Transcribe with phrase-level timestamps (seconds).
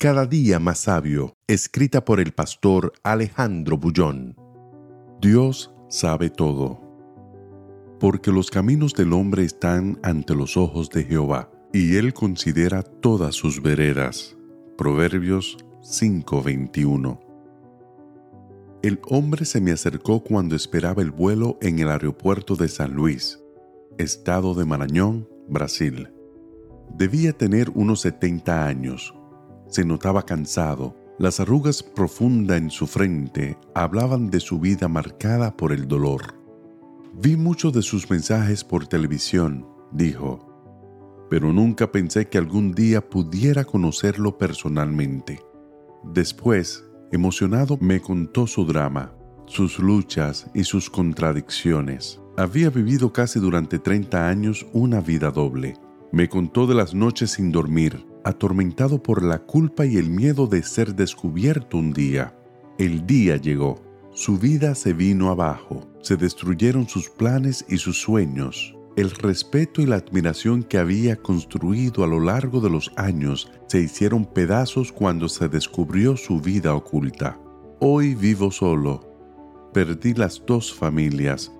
[0.00, 4.36] Cada día más sabio, escrita por el pastor Alejandro Bullón.
[5.20, 6.80] Dios sabe todo.
[7.98, 13.34] Porque los caminos del hombre están ante los ojos de Jehová, y él considera todas
[13.34, 14.36] sus veredas.
[14.76, 17.18] Proverbios 5:21.
[18.84, 23.40] El hombre se me acercó cuando esperaba el vuelo en el aeropuerto de San Luis,
[23.98, 26.12] estado de Marañón, Brasil.
[26.96, 29.17] Debía tener unos 70 años
[29.68, 30.94] se notaba cansado.
[31.18, 36.34] Las arrugas profundas en su frente hablaban de su vida marcada por el dolor.
[37.14, 40.48] Vi muchos de sus mensajes por televisión, dijo,
[41.28, 45.42] pero nunca pensé que algún día pudiera conocerlo personalmente.
[46.04, 49.12] Después, emocionado, me contó su drama,
[49.46, 52.20] sus luchas y sus contradicciones.
[52.36, 55.74] Había vivido casi durante 30 años una vida doble.
[56.12, 60.62] Me contó de las noches sin dormir, atormentado por la culpa y el miedo de
[60.62, 62.34] ser descubierto un día.
[62.78, 63.80] El día llegó.
[64.12, 68.74] Su vida se vino abajo, se destruyeron sus planes y sus sueños.
[68.96, 73.80] El respeto y la admiración que había construido a lo largo de los años se
[73.80, 77.38] hicieron pedazos cuando se descubrió su vida oculta.
[77.78, 79.08] Hoy vivo solo.
[79.72, 81.52] Perdí las dos familias.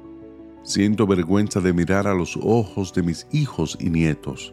[0.65, 4.53] Siento vergüenza de mirar a los ojos de mis hijos y nietos.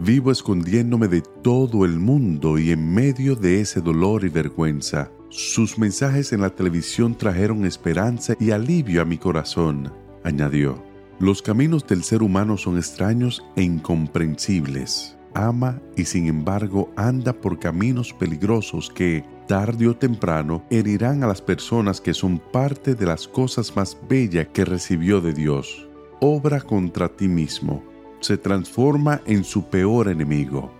[0.00, 5.10] Vivo escondiéndome de todo el mundo y en medio de ese dolor y vergüenza.
[5.28, 9.92] Sus mensajes en la televisión trajeron esperanza y alivio a mi corazón,
[10.24, 10.82] añadió.
[11.20, 15.16] Los caminos del ser humano son extraños e incomprensibles.
[15.34, 21.40] Ama y sin embargo anda por caminos peligrosos que, tarde o temprano, herirán a las
[21.40, 25.88] personas que son parte de las cosas más bellas que recibió de Dios.
[26.20, 27.93] Obra contra ti mismo
[28.24, 30.72] se transforma en su peor enemigo.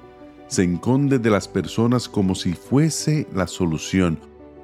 [0.48, 4.18] Se enconde de las personas como si fuese la solución,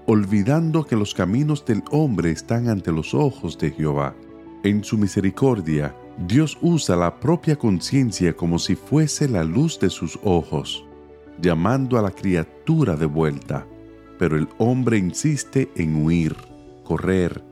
[0.07, 4.15] olvidando que los caminos del hombre están ante los ojos de Jehová.
[4.63, 5.95] En su misericordia,
[6.27, 10.85] Dios usa la propia conciencia como si fuese la luz de sus ojos,
[11.39, 13.67] llamando a la criatura de vuelta.
[14.19, 16.35] Pero el hombre insiste en huir,
[16.85, 17.45] correr,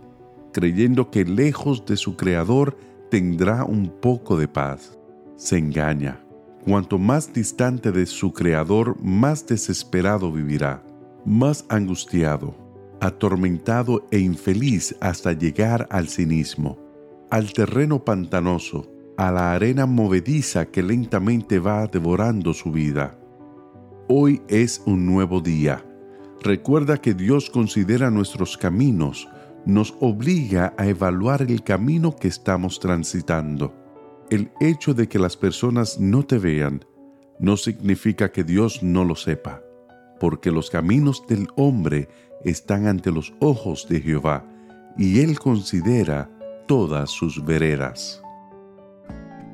[0.54, 2.78] creyendo que lejos de su Creador
[3.10, 4.97] tendrá un poco de paz
[5.38, 6.20] se engaña.
[6.64, 10.82] Cuanto más distante de su Creador, más desesperado vivirá,
[11.24, 12.54] más angustiado,
[13.00, 16.76] atormentado e infeliz hasta llegar al cinismo,
[17.30, 23.18] al terreno pantanoso, a la arena movediza que lentamente va devorando su vida.
[24.08, 25.84] Hoy es un nuevo día.
[26.42, 29.28] Recuerda que Dios considera nuestros caminos,
[29.64, 33.77] nos obliga a evaluar el camino que estamos transitando
[34.30, 36.84] el hecho de que las personas no te vean
[37.38, 39.62] no significa que Dios no lo sepa,
[40.20, 42.08] porque los caminos del hombre
[42.44, 44.44] están ante los ojos de Jehová,
[44.96, 46.30] y Él considera
[46.66, 48.22] todas sus veredas.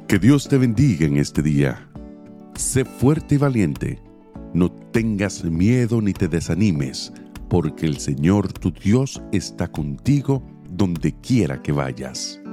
[0.08, 1.88] Que Dios te bendiga en este día.
[2.56, 4.00] Sé fuerte y valiente.
[4.52, 7.12] No tengas miedo ni te desanimes,
[7.48, 12.43] porque el Señor tu Dios está contigo donde quiera que vayas.